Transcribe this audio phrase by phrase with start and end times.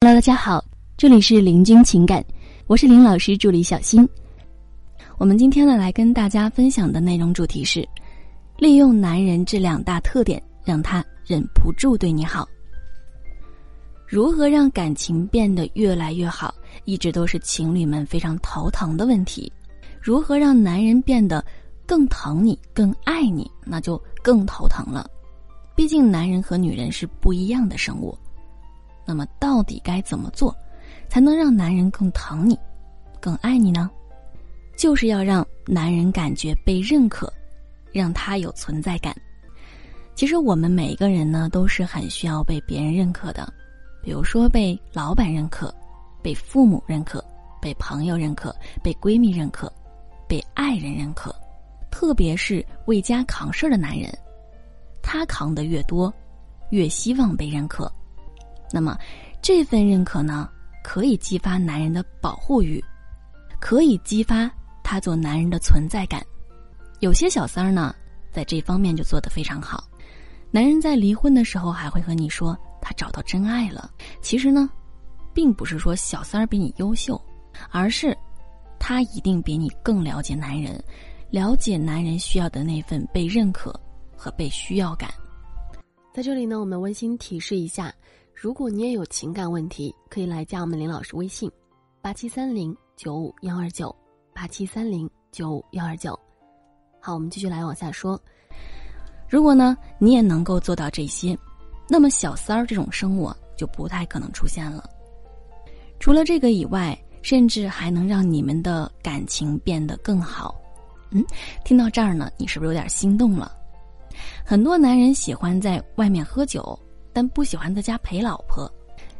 [0.00, 0.64] Hello，大家好，
[0.96, 2.24] 这里是林君情感，
[2.68, 4.08] 我是林老师助理小新。
[5.18, 7.86] 我们今天呢来跟大家分享的内容主题是：
[8.58, 12.48] 利用男人这两大特点，让他忍不住对你好。
[14.06, 16.54] 如何让感情变得越来越好，
[16.84, 19.52] 一直都是情侣们非常头疼的问题。
[20.00, 21.44] 如何让男人变得
[21.84, 25.10] 更疼你、更爱你，那就更头疼了。
[25.74, 28.16] 毕竟男人和女人是不一样的生物。
[29.08, 30.54] 那么，到底该怎么做，
[31.08, 32.58] 才能让男人更疼你、
[33.18, 33.90] 更爱你呢？
[34.76, 37.32] 就是要让男人感觉被认可，
[37.90, 39.16] 让他有存在感。
[40.14, 43.50] 其实，我们每一个人呢，都是很需要被别人认可的，
[44.02, 45.74] 比如说被老板认可、
[46.22, 47.24] 被父母认可、
[47.62, 49.72] 被朋友认可、被闺蜜认可、
[50.28, 51.34] 被爱人认可。
[51.90, 54.12] 特别是为家扛事儿的男人，
[55.00, 56.12] 他扛得越多，
[56.68, 57.90] 越希望被认可。
[58.72, 58.98] 那么，
[59.40, 60.48] 这份认可呢，
[60.84, 62.82] 可以激发男人的保护欲，
[63.60, 64.50] 可以激发
[64.82, 66.22] 他做男人的存在感。
[67.00, 67.94] 有些小三儿呢，
[68.30, 69.84] 在这方面就做得非常好。
[70.50, 73.90] 男人在离婚的时候还会和你说他找到真爱了。
[74.20, 74.68] 其实呢，
[75.32, 77.20] 并不是说小三儿比你优秀，
[77.70, 78.16] 而是
[78.78, 80.82] 他一定比你更了解男人，
[81.30, 83.72] 了解男人需要的那份被认可
[84.16, 85.10] 和被需要感。
[86.12, 87.92] 在这里呢，我们温馨提示一下。
[88.40, 91.50] 如果你也有情感问题，可以来加我们林老师微信：
[92.00, 93.92] 八七三零九五幺二九
[94.32, 96.16] 八七三零九五幺二九。
[97.00, 98.16] 好，我们继续来往下说。
[99.28, 101.36] 如果呢，你也能够做到这些，
[101.88, 104.88] 那么小三儿这种生物就不太可能出现了。
[105.98, 110.54] 除了这个以外，甚至还能让你们的感情变得更好。
[111.10, 111.26] 嗯，
[111.64, 113.50] 听到这儿呢，你是不是有点心动了？
[114.44, 116.78] 很多男人喜欢在外面喝酒。
[117.18, 118.72] 但不喜欢在家陪老婆，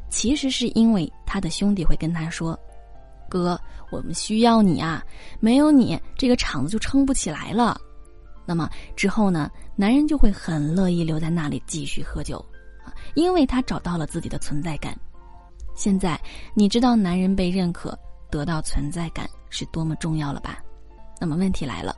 [0.09, 2.57] 其实是因为他的兄弟会跟他说
[3.29, 5.05] ：“哥，我们需要你啊，
[5.41, 7.77] 没有你，这个厂子就撑不起来了。”
[8.47, 12.41] 那么之后呢，男人就会很乐意留在那里继续喝酒，
[13.15, 14.97] 因为他找到了自己的存在感。
[15.75, 16.17] 现在
[16.55, 17.99] 你知道男人被认可、
[18.31, 20.63] 得到存在感是多么重要了吧？
[21.21, 21.97] 那么问题来了，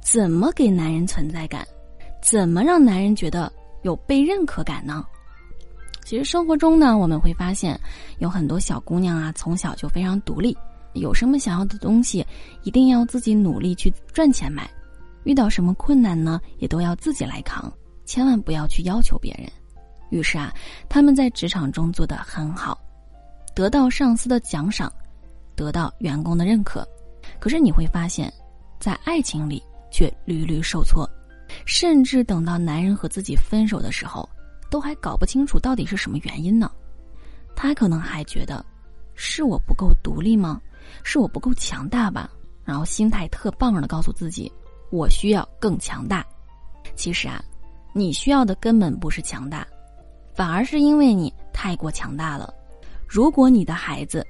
[0.00, 1.66] 怎么给男人存在感？
[2.22, 3.52] 怎么让男人觉得？
[3.82, 5.04] 有被认可感呢。
[6.04, 7.78] 其实生活中呢，我们会发现
[8.18, 10.56] 有很多小姑娘啊，从小就非常独立，
[10.94, 12.26] 有什么想要的东西，
[12.64, 14.68] 一定要自己努力去赚钱买。
[15.24, 17.72] 遇到什么困难呢，也都要自己来扛，
[18.06, 19.48] 千万不要去要求别人。
[20.08, 20.52] 于是啊，
[20.88, 22.80] 他们在职场中做得很好，
[23.54, 24.92] 得到上司的奖赏，
[25.54, 26.84] 得到员工的认可。
[27.38, 28.32] 可是你会发现，
[28.80, 31.08] 在爱情里却屡屡受挫。
[31.64, 34.28] 甚至等到男人和自己分手的时候，
[34.70, 36.70] 都还搞不清楚到底是什么原因呢？
[37.54, 38.64] 他可能还觉得，
[39.14, 40.60] 是我不够独立吗？
[41.02, 42.30] 是我不够强大吧？
[42.64, 44.50] 然后心态特棒的告诉自己，
[44.90, 46.24] 我需要更强大。
[46.94, 47.42] 其实啊，
[47.92, 49.66] 你需要的根本不是强大，
[50.34, 52.52] 反而是因为你太过强大了。
[53.06, 54.26] 如果你的孩子，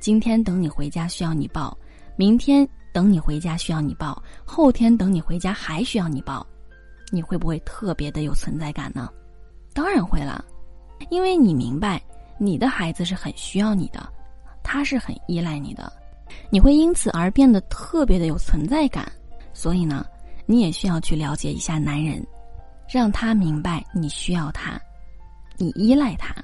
[0.00, 1.76] 今天等你回家需要你抱，
[2.16, 6.46] 明天等你回家需要你抱，后天等你回家还需要你抱。
[7.10, 9.08] 你会不会特别的有存在感呢？
[9.72, 10.44] 当然会了，
[11.10, 12.02] 因为你明白
[12.38, 14.12] 你的孩子是很需要你的，
[14.62, 15.92] 他是很依赖你的，
[16.50, 19.10] 你会因此而变得特别的有存在感。
[19.52, 20.04] 所以呢，
[20.46, 22.26] 你也需要去了解一下男人，
[22.88, 24.80] 让他明白你需要他，
[25.56, 26.34] 你依赖他。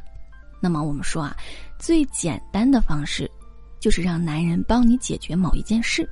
[0.61, 1.37] 那么我们说啊，
[1.79, 3.31] 最简单的方式
[3.81, 6.09] 就是让男人帮你解决某一件事，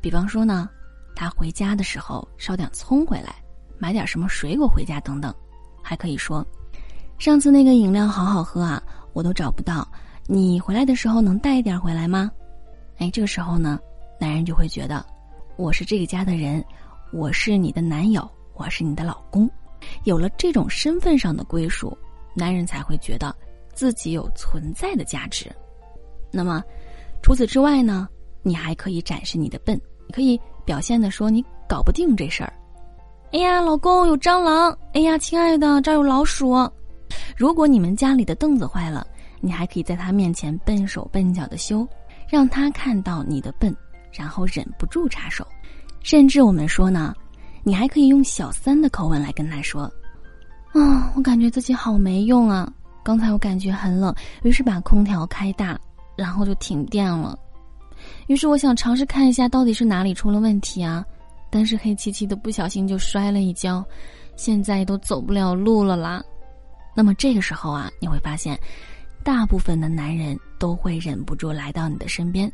[0.00, 0.68] 比方说呢，
[1.14, 3.41] 他回家的时候捎点葱回来。
[3.82, 5.34] 买点什么水果回家等等，
[5.82, 6.46] 还可以说，
[7.18, 8.80] 上次那个饮料好好喝啊，
[9.12, 9.84] 我都找不到，
[10.28, 12.30] 你回来的时候能带一点回来吗？
[12.98, 13.80] 哎，这个时候呢，
[14.20, 15.04] 男人就会觉得
[15.56, 16.64] 我是这个家的人，
[17.12, 19.50] 我是你的男友，我是你的老公，
[20.04, 21.98] 有了这种身份上的归属，
[22.36, 23.34] 男人才会觉得
[23.74, 25.50] 自己有存在的价值。
[26.30, 26.62] 那么，
[27.20, 28.08] 除此之外呢，
[28.44, 29.76] 你还可以展示你的笨，
[30.06, 32.52] 你可以表现的说你搞不定这事儿。
[33.32, 34.76] 哎呀，老公有蟑螂！
[34.92, 36.70] 哎呀，亲爱的，这儿有老鼠。
[37.34, 39.06] 如果你们家里的凳子坏了，
[39.40, 41.88] 你还可以在他面前笨手笨脚的修，
[42.28, 43.74] 让他看到你的笨，
[44.12, 45.46] 然后忍不住插手。
[46.02, 47.14] 甚至我们说呢，
[47.62, 49.90] 你还可以用小三的口吻来跟他说
[50.74, 52.70] ：“啊，我感觉自己好没用啊！
[53.02, 55.80] 刚才我感觉很冷，于是把空调开大，
[56.16, 57.38] 然后就停电了。
[58.26, 61.02] 于是我想尝试看一下到底是哪里出了问题啊。”
[61.52, 63.84] 但是黑漆漆的，不小心就摔了一跤，
[64.36, 66.24] 现在都走不了路了啦。
[66.96, 68.58] 那么这个时候啊，你会发现，
[69.22, 72.50] 大部分的男人都会忍不住来到你的身边，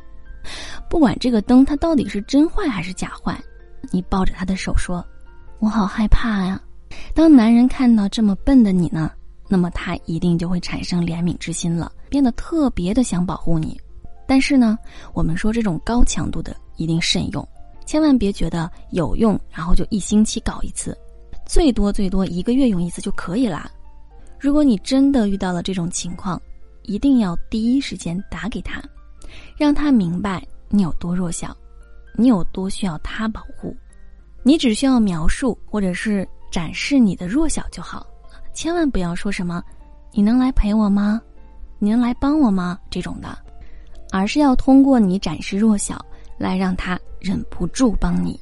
[0.91, 3.41] 不管这个灯它到底是真坏还是假坏，
[3.93, 5.05] 你抱着他的手说
[5.61, 6.61] ：“我好害怕呀。”
[7.15, 9.13] 当男人看到这么笨的你呢，
[9.47, 13.81] 那么他一定就会产生怜悯之心了，变得特别的想保护你。
[14.27, 14.77] 但是呢，
[15.15, 17.49] 我们说这种高强度的一定慎用，
[17.89, 20.95] 千万别觉得有用，然后就一星期搞一次，
[21.47, 23.67] 最多最多一个月用一次就可以啦。
[24.39, 26.39] 如果你真的遇到了这种情况，
[26.83, 28.83] 一定要第一时间打给他，
[29.57, 31.57] 让他明白你有多弱小，
[32.15, 33.75] 你有多需要他保护。
[34.43, 36.29] 你只需要描述或者是。
[36.51, 38.07] 展示你的弱小就好，
[38.55, 39.63] 千万不要说什么
[40.13, 41.21] “你能来陪我吗？
[41.79, 43.39] 你能来帮我吗？”这种的，
[44.11, 46.03] 而是要通过你展示弱小
[46.39, 48.41] 来让他忍不住帮你。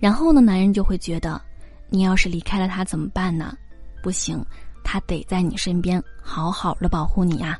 [0.00, 1.40] 然后呢，男人就会觉得，
[1.88, 3.56] 你要是离开了他怎么办呢？
[4.02, 4.44] 不行，
[4.82, 7.58] 他得在你身边好好的保护你呀。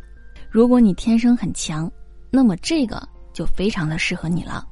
[0.50, 1.90] 如果你天生很强，
[2.31, 4.67] 那么这个就非常的适合你了。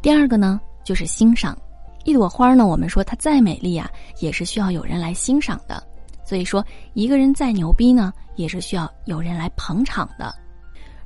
[0.00, 1.56] 第二个呢，就是欣赏。
[2.04, 5.82] 一朵花呢，我们说它再美丽啊，也是需要有人来欣赏的。
[6.24, 6.64] 所以说，
[6.94, 10.34] 一个人再牛逼呢，也是需要有人来捧场的。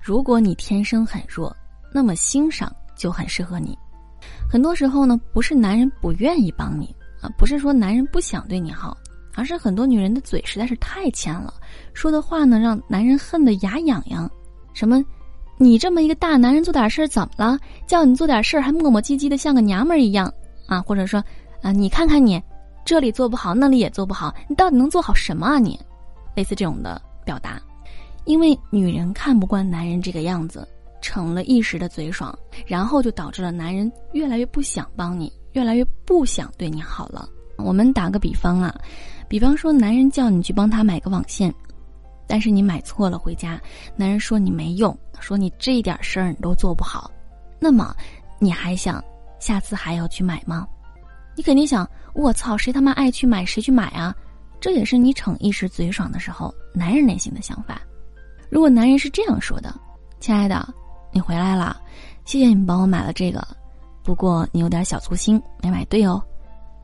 [0.00, 1.54] 如果你天生很弱，
[1.92, 3.76] 那么欣赏就很适合你。
[4.46, 8.94] 很多时候呢，不是男人不愿意帮你啊，不是说男人不想对你好，
[9.34, 11.54] 而是很多女人的嘴实在是太欠了，
[11.94, 14.30] 说的话呢让男人恨得牙痒痒。
[14.74, 15.02] 什么，
[15.56, 17.58] 你这么一个大男人做点事儿怎么了？
[17.86, 20.32] 叫你做点事儿还磨磨唧唧的像个娘们儿一样。
[20.66, 21.24] 啊，或者说，
[21.62, 22.40] 啊，你看看你，
[22.84, 25.58] 这里做不好，那里也做不好，你到底能做好什么啊？
[25.58, 25.80] 你，
[26.36, 27.60] 类似这种的表达，
[28.24, 30.66] 因为女人看不惯男人这个样子，
[31.00, 32.36] 逞了一时的嘴爽，
[32.66, 37.28] 然后就导致了男人越来越不想帮你，越来越不想对你好了。
[37.56, 38.74] 我们打个比方啊，
[39.28, 41.54] 比方说，男人叫你去帮他买个网线，
[42.26, 43.60] 但是你买错了回家，
[43.96, 47.10] 男人说你没用，说你这点事儿你都做不好，
[47.58, 47.94] 那么
[48.38, 49.02] 你还想？
[49.38, 50.66] 下次还要去买吗？
[51.34, 54.14] 你肯定想，我操，谁他妈爱去买谁去买啊！
[54.60, 57.80] 这也是你逞一时嘴爽的时候，男人内心的想法。
[58.50, 59.74] 如果男人是这样说的
[60.20, 60.68] ：“亲爱的，
[61.12, 61.80] 你回来了，
[62.24, 63.46] 谢谢你帮我买了这个，
[64.02, 66.22] 不过你有点小粗心，没买对哦。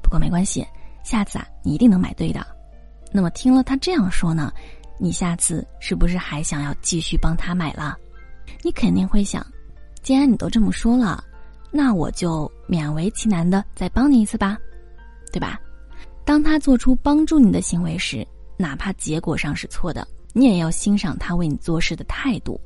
[0.02, 0.66] 不过没关系，
[1.02, 2.46] 下次啊，你一定能买对的。”
[3.12, 4.52] 那么听了他这样说呢，
[4.98, 7.96] 你下次是不是还想要继续帮他买了？
[8.62, 9.46] 你肯定会想，
[10.02, 11.22] 既然你都这么说了。
[11.72, 14.56] 那我就勉为其难的再帮你一次吧，
[15.32, 15.60] 对吧？
[16.24, 18.26] 当他做出帮助你的行为时，
[18.56, 22.58] 哪怕结果上是错的，你也要欣赏他为你做事的态度。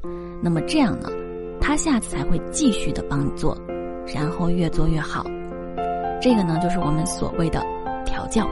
[0.42, 1.10] 那么这样呢，
[1.60, 3.56] 他下次才会继续的帮你做，
[4.06, 5.24] 然后越做越好。
[6.20, 7.64] 这个呢，就是我们所谓的
[8.04, 8.48] 调教。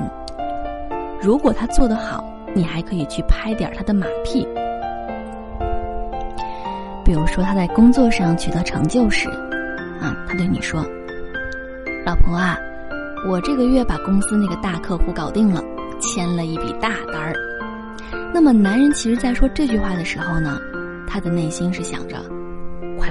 [0.00, 0.10] 嗯，
[1.20, 2.24] 如果他做得好，
[2.54, 4.46] 你还可以去拍点他的马屁，
[7.04, 9.28] 比如说他在工作上取得成就时。
[9.98, 10.84] 啊，他对你说
[12.04, 12.54] ：“老婆啊，
[13.26, 15.64] 我这个月把公司那个大客户搞定了，
[15.98, 17.34] 签了一笔大单儿。”
[18.34, 20.58] 那么，男人其实在说这句话的时候呢，
[21.08, 22.18] 他的内心是想着：“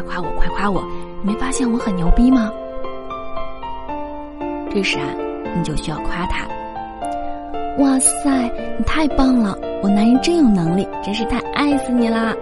[0.06, 0.84] 夸我，快夸我！
[1.24, 2.52] 你没发现我很牛逼吗？”
[4.72, 5.06] 这时啊，
[5.56, 6.46] 你就需要夸他
[7.80, 9.57] ：“哇塞，你太棒了！
[9.81, 12.34] 我男人真有能力，真是太爱死你啦！”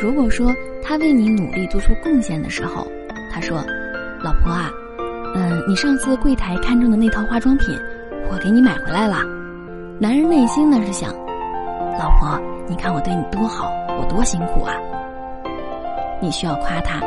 [0.00, 2.86] 如果说，他为你努力做出贡献的时候，
[3.32, 3.58] 他说
[4.22, 4.70] ：“老婆啊，
[5.34, 7.74] 嗯，你上次柜台看中的那套化妆品，
[8.30, 9.22] 我给你买回来了。”
[10.00, 11.10] 男人内心呢是想
[11.98, 14.74] ：“老婆，你看我对你多好，我多辛苦啊。”
[16.20, 17.00] 你需要夸他：“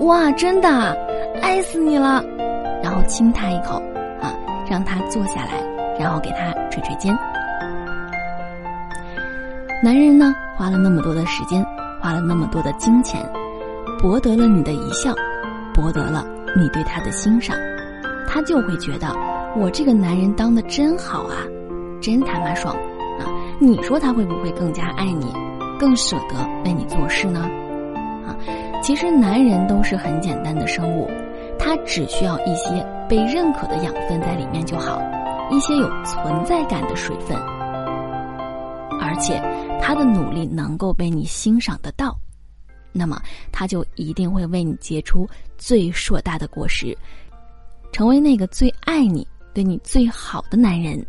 [0.00, 0.96] 哇，真的，
[1.40, 2.24] 爱死你了！”
[2.82, 3.82] 然后亲他一口，
[4.20, 4.34] 啊，
[4.68, 5.62] 让他坐下来，
[5.98, 7.16] 然后给他捶捶肩。
[9.82, 11.64] 男人呢，花了那么多的时间。
[12.00, 13.24] 花了那么多的金钱，
[14.00, 15.14] 博得了你的一笑，
[15.72, 17.56] 博得了你对他的欣赏，
[18.26, 19.06] 他就会觉得
[19.56, 21.46] 我这个男人当的真好啊，
[22.00, 22.74] 真他妈爽
[23.20, 23.30] 啊！
[23.60, 25.32] 你说他会不会更加爱你，
[25.78, 26.34] 更舍得
[26.64, 27.48] 为你做事呢？
[28.82, 31.08] 其实男人都是很简单的生物，
[31.56, 35.00] 他只需要一些被认可的养分在里面就好，
[35.52, 37.36] 一些有存在感的水分。
[39.00, 39.40] 而且
[39.80, 42.18] 他的努力能够被你欣赏得到，
[42.90, 43.22] 那么
[43.52, 46.96] 他就一定会为你结出最硕大的果实，
[47.92, 49.24] 成为那个最爱你、
[49.54, 51.04] 对你最好的男人。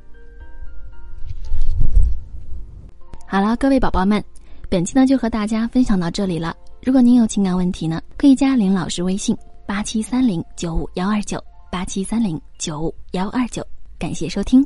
[3.27, 4.23] 好了，各位宝宝们，
[4.69, 6.55] 本期呢就和大家分享到这里了。
[6.85, 13.65] 如果您有情感问题呢，可以加林老师微信：八七三零九五幺二九八七三零九五幺二九。
[13.97, 14.61] 感谢收听。